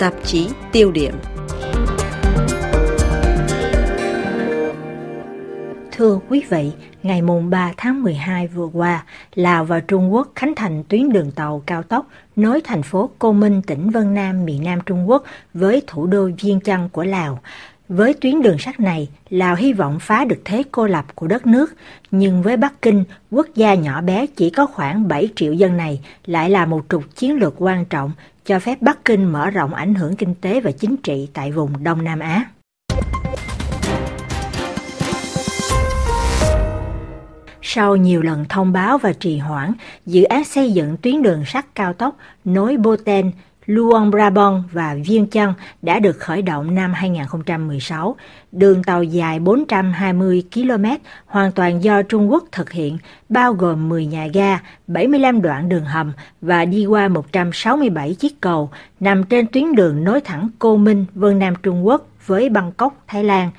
[0.00, 1.14] Tạp chí tiêu điểm
[5.92, 10.54] Thưa quý vị, ngày mùng 3 tháng 12 vừa qua, Lào và Trung Quốc khánh
[10.54, 12.06] thành tuyến đường tàu cao tốc
[12.36, 15.24] nối thành phố Cô Minh, tỉnh Vân Nam, miền Nam Trung Quốc
[15.54, 17.38] với thủ đô Viên Chăn của Lào.
[17.90, 21.46] Với tuyến đường sắt này, Lào hy vọng phá được thế cô lập của đất
[21.46, 21.74] nước,
[22.10, 26.00] nhưng với Bắc Kinh, quốc gia nhỏ bé chỉ có khoảng 7 triệu dân này
[26.26, 28.12] lại là một trục chiến lược quan trọng
[28.44, 31.84] cho phép Bắc Kinh mở rộng ảnh hưởng kinh tế và chính trị tại vùng
[31.84, 32.44] Đông Nam Á.
[37.62, 39.72] Sau nhiều lần thông báo và trì hoãn,
[40.06, 43.30] dự án xây dựng tuyến đường sắt cao tốc nối Boten,
[43.70, 48.16] Luang Prabang và Viêng Chăn đã được khởi động năm 2016.
[48.52, 50.84] Đường tàu dài 420 km
[51.26, 55.84] hoàn toàn do Trung Quốc thực hiện, bao gồm 10 nhà ga, 75 đoạn đường
[55.84, 61.06] hầm và đi qua 167 chiếc cầu, nằm trên tuyến đường nối thẳng Cô Minh,
[61.14, 63.50] Vân Nam Trung Quốc với Bangkok, Thái Lan.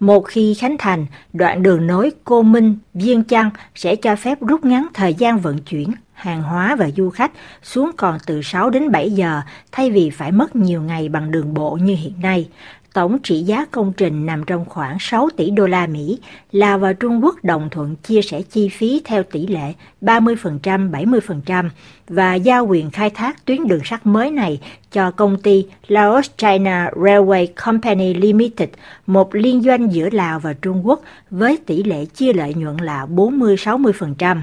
[0.00, 4.64] Một khi khánh thành, đoạn đường nối Cô Minh, Viên Chăn sẽ cho phép rút
[4.64, 8.90] ngắn thời gian vận chuyển hàng hóa và du khách xuống còn từ 6 đến
[8.90, 9.40] 7 giờ
[9.72, 12.48] thay vì phải mất nhiều ngày bằng đường bộ như hiện nay.
[12.94, 16.18] Tổng trị giá công trình nằm trong khoảng 6 tỷ đô la Mỹ.
[16.52, 21.68] Lào và Trung Quốc đồng thuận chia sẻ chi phí theo tỷ lệ 30% 70%
[22.08, 24.60] và giao quyền khai thác tuyến đường sắt mới này
[24.92, 28.68] cho công ty Laos China Railway Company Limited,
[29.06, 33.06] một liên doanh giữa Lào và Trung Quốc với tỷ lệ chia lợi nhuận là
[33.06, 34.36] 40-60%.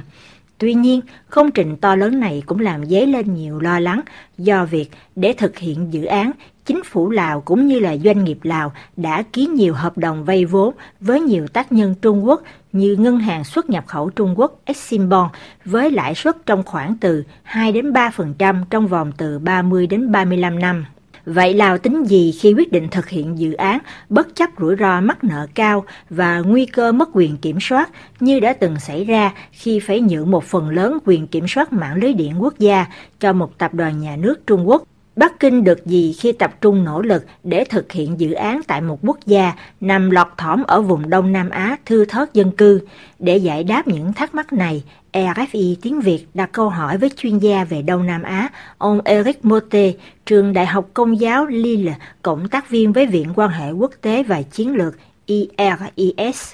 [0.58, 4.02] Tuy nhiên, công trình to lớn này cũng làm dấy lên nhiều lo lắng
[4.38, 6.32] do việc để thực hiện dự án,
[6.66, 10.46] chính phủ Lào cũng như là doanh nghiệp Lào đã ký nhiều hợp đồng vay
[10.46, 12.42] vốn với nhiều tác nhân Trung Quốc
[12.72, 15.32] như Ngân hàng xuất nhập khẩu Trung Quốc Eximbank
[15.66, 20.60] với lãi suất trong khoảng từ 2 đến 3% trong vòng từ 30 đến 35
[20.60, 20.86] năm.
[21.30, 25.02] Vậy Lào tính gì khi quyết định thực hiện dự án bất chấp rủi ro
[25.02, 29.34] mắc nợ cao và nguy cơ mất quyền kiểm soát như đã từng xảy ra
[29.52, 32.86] khi phải nhượng một phần lớn quyền kiểm soát mạng lưới điện quốc gia
[33.20, 34.84] cho một tập đoàn nhà nước Trung Quốc?
[35.18, 38.82] Bắc Kinh được gì khi tập trung nỗ lực để thực hiện dự án tại
[38.82, 42.82] một quốc gia nằm lọt thỏm ở vùng Đông Nam Á thưa thớt dân cư?
[43.20, 44.84] Để giải đáp những thắc mắc này,
[45.14, 49.46] RFI tiếng Việt đặt câu hỏi với chuyên gia về Đông Nam Á, ông Eric
[49.46, 49.92] Mote,
[50.26, 54.24] trường Đại học Công giáo Lille, cộng tác viên với Viện quan hệ quốc tế
[54.24, 54.96] và chiến lược
[55.26, 56.54] IRIS.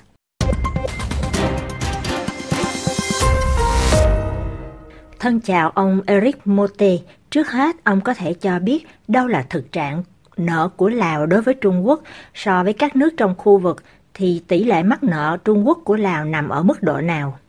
[5.19, 6.97] Thân chào ông Eric Mote.
[7.33, 10.03] Trước hết, ông có thể cho biết đâu là thực trạng
[10.37, 12.01] nợ của Lào đối với Trung Quốc
[12.33, 13.83] so với các nước trong khu vực
[14.13, 17.39] thì tỷ lệ mắc nợ Trung Quốc của Lào nằm ở mức độ nào?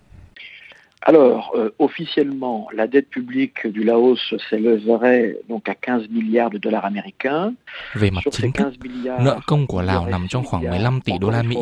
[1.07, 4.17] Alors, euh, officiellement, la dette publique du Laos
[4.49, 7.53] s'élèverait donc à 15 milliards de dollars américains.
[7.95, 8.73] Về mặt chính thức,
[9.05, 11.57] nợ công của Lào nằm trong khoảng 15 tỷ đô la Mỹ.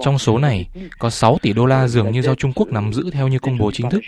[0.00, 3.10] Trong số này, có 6 tỷ đô la dường như do Trung Quốc nắm giữ
[3.12, 4.02] theo như công bố chính thức.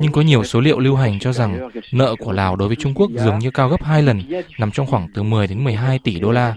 [0.00, 2.94] Nhưng có nhiều số liệu lưu hành cho rằng nợ của Lào đối với Trung
[2.94, 4.20] Quốc dường như cao gấp 2 lần,
[4.58, 6.54] nằm trong khoảng từ 10 đến 12 tỷ đô la.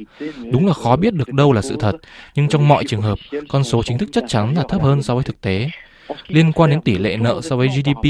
[0.52, 1.96] Đúng là khó biết được đâu là sự thật,
[2.36, 3.19] nhưng trong mọi trường hợp,
[3.50, 5.69] con số chính thức chắc chắn là thấp hơn so với thực tế.
[6.28, 8.06] Liên quan đến tỷ lệ nợ so với GDP,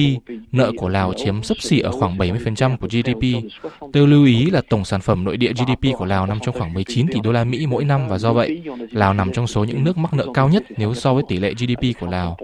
[0.52, 3.52] nợ của Lào chiếm sấp xỉ ở khoảng 70% của GDP.
[3.94, 6.74] Tôi lưu ý là tổng sản phẩm nội địa GDP của Lào nằm trong khoảng
[6.74, 9.84] 19 tỷ đô la Mỹ mỗi năm và do vậy, Lào nằm trong số những
[9.84, 12.38] nước mắc nợ cao nhất nếu so với tỷ lệ GDP của Lào.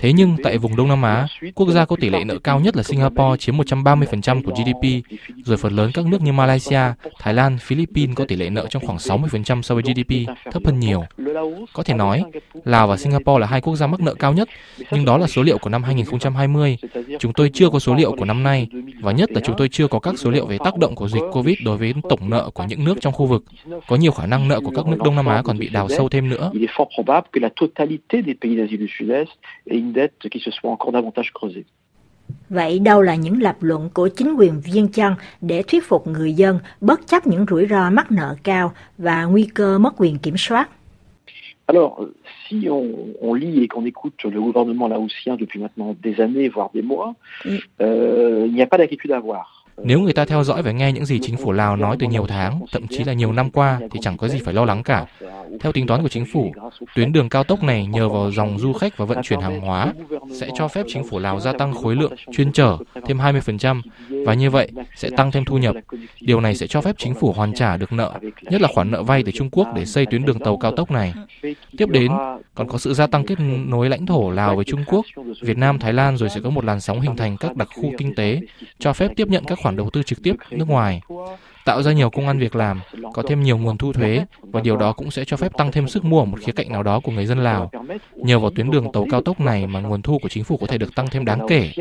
[0.00, 2.76] Thế nhưng tại vùng Đông Nam Á, quốc gia có tỷ lệ nợ cao nhất
[2.76, 5.04] là Singapore chiếm 130% của GDP,
[5.44, 6.80] rồi phần lớn các nước như Malaysia,
[7.18, 10.12] Thái Lan, Philippines có tỷ lệ nợ trong khoảng 60% so với GDP,
[10.52, 11.04] thấp hơn nhiều.
[11.72, 12.22] Có thể nói,
[12.64, 14.48] Lào và Singapore là hai quốc gia mắc nợ cao nhất,
[14.90, 16.78] nhưng đó là số liệu của năm 2020.
[17.18, 18.68] Chúng tôi chưa có số liệu của năm nay,
[19.00, 21.22] và nhất là chúng tôi chưa có các số liệu về tác động của dịch
[21.32, 23.44] COVID đối với tổng nợ của những nước trong khu vực.
[23.88, 26.08] Có nhiều khả năng nợ của các nước Đông Nam Á còn bị đào sâu
[26.08, 26.50] thêm nữa.
[32.48, 36.32] Vậy đâu là những lập luận của chính quyền Viên Chăn để thuyết phục người
[36.32, 40.36] dân bất chấp những rủi ro mắc nợ cao và nguy cơ mất quyền kiểm
[40.36, 40.68] soát?
[41.70, 42.00] Alors,
[42.48, 42.86] si on,
[43.20, 47.14] on lit et qu'on écoute le gouvernement laotien depuis maintenant des années, voire des mois,
[47.82, 49.58] euh, il n'y a pas d'inquiétude à avoir.
[49.84, 52.26] Nếu người ta theo dõi và nghe những gì chính phủ Lào nói từ nhiều
[52.26, 55.06] tháng, thậm chí là nhiều năm qua, thì chẳng có gì phải lo lắng cả.
[55.60, 56.52] Theo tính toán của chính phủ,
[56.94, 59.92] tuyến đường cao tốc này nhờ vào dòng du khách và vận chuyển hàng hóa
[60.32, 63.82] sẽ cho phép chính phủ Lào gia tăng khối lượng chuyên chở thêm 20%
[64.26, 65.74] và như vậy sẽ tăng thêm thu nhập.
[66.20, 68.12] Điều này sẽ cho phép chính phủ hoàn trả được nợ,
[68.42, 70.90] nhất là khoản nợ vay từ Trung Quốc để xây tuyến đường tàu cao tốc
[70.90, 71.14] này.
[71.78, 72.12] Tiếp đến,
[72.54, 75.04] còn có sự gia tăng kết nối lãnh thổ Lào với Trung Quốc,
[75.42, 77.92] Việt Nam, Thái Lan rồi sẽ có một làn sóng hình thành các đặc khu
[77.98, 78.40] kinh tế,
[78.78, 81.00] cho phép tiếp nhận các khoản đầu tư trực tiếp nước ngoài
[81.68, 82.80] tạo ra nhiều công ăn việc làm,
[83.12, 85.88] có thêm nhiều nguồn thu thuế và điều đó cũng sẽ cho phép tăng thêm
[85.88, 87.70] sức mua ở một khía cạnh nào đó của người dân Lào.
[88.16, 90.66] Nhờ vào tuyến đường tàu cao tốc này mà nguồn thu của chính phủ có
[90.66, 91.72] thể được tăng thêm đáng kể.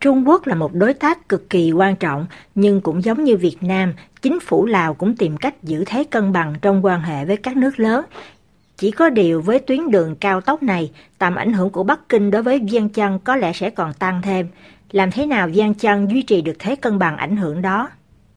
[0.00, 3.56] Trung Quốc là một đối tác cực kỳ quan trọng, nhưng cũng giống như Việt
[3.60, 7.36] Nam, chính phủ Lào cũng tìm cách giữ thế cân bằng trong quan hệ với
[7.36, 8.04] các nước lớn,
[8.82, 12.30] chỉ có điều với tuyến đường cao tốc này, tầm ảnh hưởng của Bắc Kinh
[12.30, 14.48] đối với Viên Chân có lẽ sẽ còn tăng thêm.
[14.90, 17.88] Làm thế nào Viên Chân duy trì được thế cân bằng ảnh hưởng đó?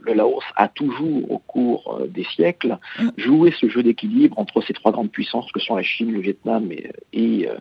[0.05, 3.09] Le Laos a toujours, au cours euh, des siècles, mm.
[3.17, 6.71] joué ce jeu d'équilibre entre ces trois grandes puissances que sont la Chine, le Vietnam
[6.71, 7.57] et, et euh,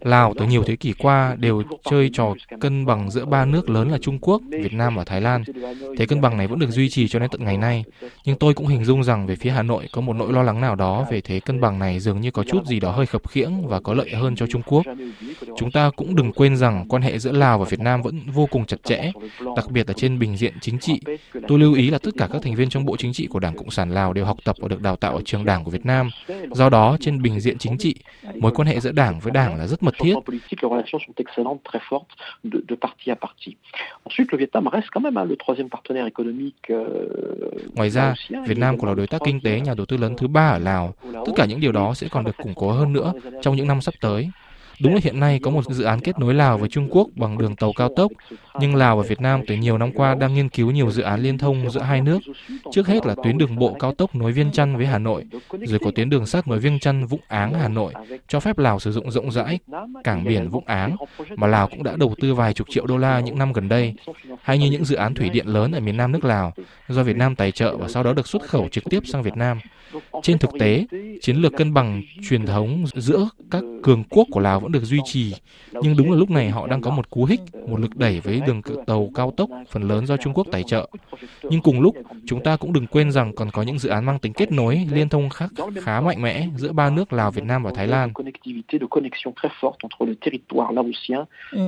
[0.00, 3.90] Lào từ nhiều thế kỷ qua đều chơi trò cân bằng giữa ba nước lớn
[3.90, 5.44] là Trung Quốc, Việt Nam và Thái Lan.
[5.98, 7.84] Thế cân bằng này vẫn được duy trì cho đến tận ngày nay.
[8.24, 10.60] Nhưng tôi cũng hình dung rằng về phía Hà Nội có một nỗi lo lắng
[10.60, 13.28] nào đó về thế cân bằng này dường như có chút gì đó hơi khập
[13.28, 14.86] khiễng và có lợi hơn cho Trung Quốc.
[15.56, 18.46] Chúng ta cũng đừng quên rằng quan hệ giữa Lào và Việt Nam vẫn vô
[18.50, 19.12] cùng chặt chẽ,
[19.56, 21.00] đặc biệt là trên bình diện chính trị.
[21.48, 23.56] Tôi lưu ý là tất cả các thành viên trong Bộ Chính trị của Đảng
[23.56, 25.86] Cộng sản Lào đều học tập và được đào tạo ở trường Đảng của Việt
[25.86, 26.10] Nam.
[26.50, 27.94] Do đó, trên bình diện chính trị,
[28.34, 30.14] mối quan hệ giữa Đảng với Đảng là rất mật thiết.
[37.74, 38.14] Ngoài ra,
[38.46, 40.58] Việt Nam còn là đối tác kinh tế nhà đầu tư lớn thứ ba ở
[40.58, 40.94] Lào.
[41.12, 43.12] Tất cả những điều đó sẽ còn được củng cố hơn nữa
[43.42, 44.30] trong những năm sắp tới.
[44.82, 47.38] Đúng là hiện nay có một dự án kết nối Lào với Trung Quốc bằng
[47.38, 48.12] đường tàu cao tốc,
[48.60, 51.20] nhưng Lào và Việt Nam từ nhiều năm qua đang nghiên cứu nhiều dự án
[51.20, 52.18] liên thông giữa hai nước.
[52.72, 55.24] Trước hết là tuyến đường bộ cao tốc nối Viên Chăn với Hà Nội,
[55.62, 57.92] rồi có tuyến đường sắt nối Viên Chăn Vũng Áng Hà Nội,
[58.28, 59.58] cho phép Lào sử dụng rộng rãi
[60.04, 60.96] cảng biển Vũng Áng,
[61.36, 63.94] mà Lào cũng đã đầu tư vài chục triệu đô la những năm gần đây,
[64.42, 66.52] hay như những dự án thủy điện lớn ở miền Nam nước Lào,
[66.88, 69.36] do Việt Nam tài trợ và sau đó được xuất khẩu trực tiếp sang Việt
[69.36, 69.58] Nam.
[70.22, 70.86] Trên thực tế,
[71.20, 74.98] chiến lược cân bằng truyền thống giữa các cường quốc của Lào vẫn được duy
[75.04, 75.34] trì,
[75.72, 78.40] nhưng đúng là lúc này họ đang có một cú hích, một lực đẩy với
[78.46, 80.88] đường tàu cao tốc phần lớn do Trung Quốc tài trợ.
[81.42, 81.96] Nhưng cùng lúc,
[82.26, 84.86] chúng ta cũng đừng quên rằng còn có những dự án mang tính kết nối,
[84.92, 85.50] liên thông khác
[85.82, 88.12] khá mạnh mẽ giữa ba nước Lào, Việt Nam và Thái Lan.
[91.52, 91.58] Ừ.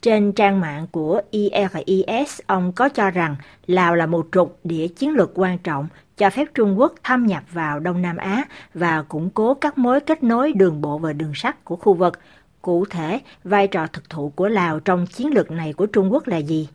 [0.00, 3.36] Trên trang mạng của IRIS, ông có cho rằng
[3.66, 5.86] Lào là một trục địa chiến lược quan trọng,
[6.22, 10.00] cho phép Trung Quốc thâm nhập vào Đông Nam Á và củng cố các mối
[10.00, 12.18] kết nối đường bộ và đường sắt của khu vực.
[12.62, 16.26] Cụ thể, vai trò thực thụ của Lào trong chiến lược này của Trung Quốc
[16.26, 16.68] là gì?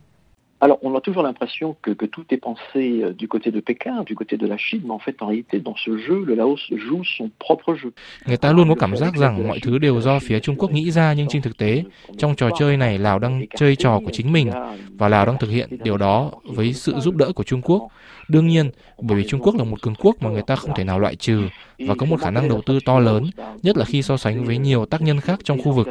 [0.60, 4.02] Alors, on a toujours l'impression que, que, tout est pensé euh, du côté de Pékin,
[4.06, 6.58] du côté de la Chine, mais en fait, en réalité, dans ce jeu, le Laos
[6.70, 7.92] joue son propre jeu.
[8.26, 10.90] Người ta luôn có cảm giác rằng mọi thứ đều do phía Trung Quốc nghĩ
[10.90, 11.84] ra, nhưng trên thực tế,
[12.18, 14.50] trong trò chơi này, Lào đang chơi trò của chính mình,
[14.98, 17.88] và Lào đang thực hiện điều đó với sự giúp đỡ của Trung Quốc.
[18.28, 18.70] Đương nhiên,
[19.02, 21.16] bởi vì Trung Quốc là một cường quốc mà người ta không thể nào loại
[21.16, 21.42] trừ
[21.78, 23.24] và có một khả năng đầu tư to lớn,
[23.62, 25.88] nhất là khi so sánh với nhiều tác nhân khác trong khu vực.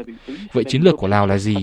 [0.53, 1.55] Vậy chiến lược của Lào là gì?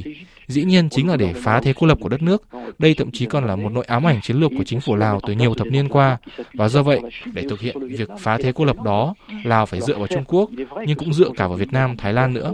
[0.46, 2.42] Dĩ nhiên chính là để phá thế cô lập của đất nước.
[2.78, 5.20] Đây thậm chí còn là một nỗi ám ảnh chiến lược của chính phủ Lào
[5.26, 6.16] từ nhiều thập niên qua.
[6.54, 7.00] Và do vậy,
[7.32, 9.14] để thực hiện việc phá thế cô lập đó,
[9.44, 10.50] Lào phải dựa vào Trung Quốc,
[10.86, 12.52] nhưng cũng dựa cả vào Việt Nam, Thái Lan nữa.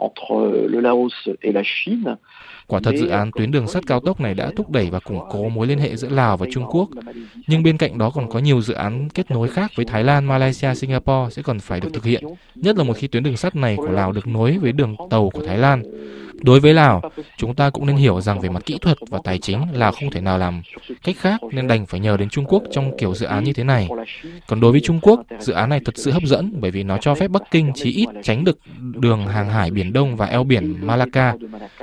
[0.00, 2.14] Entre le Laos et la Chine
[2.70, 5.20] Quả thật dự án tuyến đường sắt cao tốc này đã thúc đẩy và củng
[5.30, 6.88] cố mối liên hệ giữa Lào và Trung Quốc.
[7.46, 10.24] Nhưng bên cạnh đó còn có nhiều dự án kết nối khác với Thái Lan,
[10.24, 13.56] Malaysia, Singapore sẽ còn phải được thực hiện, nhất là một khi tuyến đường sắt
[13.56, 15.82] này của Lào được nối với đường tàu của Thái Lan.
[16.42, 17.02] Đối với Lào,
[17.36, 20.10] chúng ta cũng nên hiểu rằng về mặt kỹ thuật và tài chính là không
[20.10, 20.62] thể nào làm
[21.02, 23.64] cách khác nên đành phải nhờ đến Trung Quốc trong kiểu dự án như thế
[23.64, 23.88] này.
[24.46, 26.98] Còn đối với Trung Quốc, dự án này thật sự hấp dẫn bởi vì nó
[27.00, 30.44] cho phép Bắc Kinh chí ít tránh được đường hàng hải Biển Đông và eo
[30.44, 31.34] biển Malacca.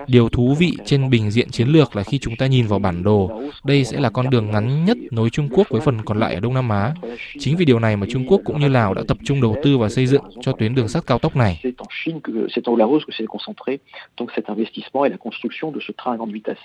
[0.08, 3.04] Điều thú vị trên bình diện chiến lược là khi chúng ta nhìn vào bản
[3.04, 6.34] đồ, đây sẽ là con đường ngắn nhất nối Trung Quốc với phần còn lại
[6.34, 6.94] ở Đông Nam Á.
[7.40, 9.78] Chính vì điều này mà Trung Quốc cũng như Lào đã tập trung đầu tư
[9.78, 11.62] và xây dựng cho tuyến đường sắt cao tốc này
[14.50, 16.62] investissement et la construction de ce train à grande vitesse.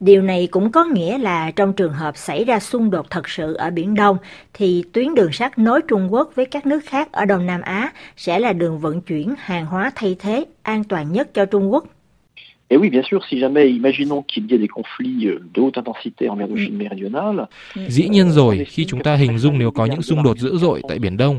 [0.00, 3.54] Điều này cũng có nghĩa là trong trường hợp xảy ra xung đột thật sự
[3.54, 4.16] ở Biển Đông,
[4.54, 7.92] thì tuyến đường sắt nối Trung Quốc với các nước khác ở Đông Nam Á
[8.16, 11.84] sẽ là đường vận chuyển hàng hóa thay thế an toàn nhất cho Trung Quốc
[12.72, 15.76] Et oui, bien sûr, si jamais, imaginons qu'il y ait des conflits euh, de haute
[15.76, 17.46] intensité en mer de Chine méridionale.
[17.88, 20.82] Dĩ nhiên rồi, khi chúng ta hình dung nếu có những xung đột dữ dội
[20.88, 21.38] tại Biển Đông,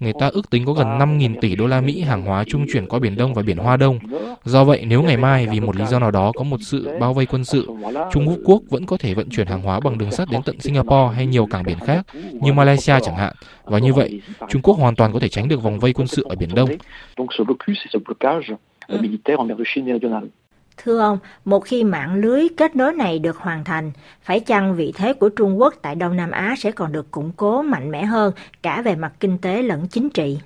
[0.00, 2.86] người ta ước tính có gần 5.000 tỷ đô la Mỹ hàng hóa trung chuyển
[2.86, 3.98] qua Biển Đông và Biển Hoa Đông.
[4.44, 7.14] Do vậy, nếu ngày mai vì một lý do nào đó có một sự bao
[7.14, 7.68] vây quân sự,
[8.12, 11.14] Trung Quốc vẫn có thể vận chuyển hàng hóa bằng đường sắt đến tận Singapore
[11.16, 13.34] hay nhiều cảng biển khác, như Malaysia chẳng hạn.
[13.64, 16.24] Và như vậy, Trung Quốc hoàn toàn có thể tránh được vòng vây quân sự
[16.28, 16.68] ở Biển Đông.
[17.16, 18.56] Donc ce blocus et ce blocage
[18.88, 20.28] militaire en mer de Chine méridionale.
[20.76, 24.92] Thưa ông, một khi mạng lưới kết nối này được hoàn thành, phải chăng vị
[24.94, 28.04] thế của Trung Quốc tại Đông Nam Á sẽ còn được củng cố mạnh mẽ
[28.04, 30.38] hơn cả về mặt kinh tế lẫn chính trị?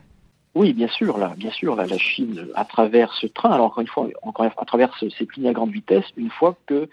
[0.54, 3.84] Oui, bien sûr, là, bien sûr, là, la Chine, à travers ce train, alors encore
[3.84, 6.86] une fois, encore à travers cette ligne à grande vitesse, une fois que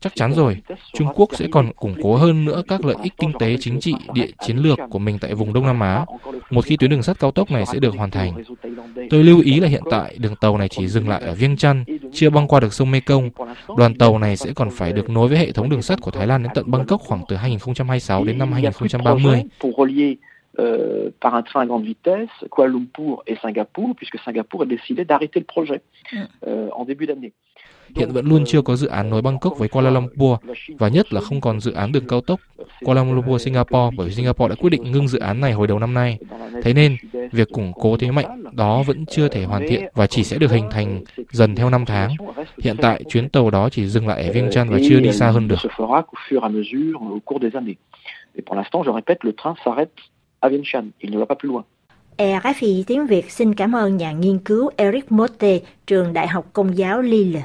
[0.00, 0.56] Chắc chắn rồi,
[0.92, 3.94] Trung Quốc sẽ còn củng cố hơn nữa các lợi ích kinh tế, chính trị,
[4.14, 6.04] địa chiến lược của mình tại vùng Đông Nam Á,
[6.50, 8.42] một khi tuyến đường sắt cao tốc này sẽ được hoàn thành.
[9.10, 11.84] Tôi lưu ý là hiện tại đường tàu này chỉ dừng lại ở Viêng Chăn,
[12.12, 13.30] chưa băng qua được sông Mekong.
[13.76, 16.26] Đoàn tàu này sẽ còn phải được nối với hệ thống đường sắt của Thái
[16.26, 19.42] Lan đến tận Bangkok khoảng từ 2026 đến năm 2030.
[20.60, 25.04] Euh, par un train à grande vitesse, Kuala Lumpur et Singapour, puisque Singapour a décidé
[25.04, 25.80] d'arrêter le projet
[26.48, 27.32] euh, en début d'année.
[27.96, 30.38] Hiện vẫn luôn chưa có dự án nối Bangkok với Kuala Lumpur
[30.78, 32.40] và nhất là không còn dự án đường cao tốc
[32.84, 35.78] Kuala Lumpur Singapore bởi vì Singapore đã quyết định ngưng dự án này hồi đầu
[35.78, 36.18] năm nay.
[36.62, 36.96] Thế nên,
[37.32, 40.50] việc củng cố thế mạnh đó vẫn chưa thể hoàn thiện và chỉ sẽ được
[40.50, 42.10] hình thành dần theo năm tháng.
[42.62, 45.48] Hiện tại, chuyến tàu đó chỉ dừng lại ở Vientiane và chưa đi xa hơn
[45.48, 45.58] được.
[48.38, 49.90] Et pour l'instant, je répète, le train s'arrête
[50.40, 51.64] à Vientiane, il ne va pas plus loin.
[52.18, 56.78] RFI tiếng Việt xin cảm ơn nhà nghiên cứu Eric Motte, trường Đại học Công
[56.78, 57.42] giáo Lille.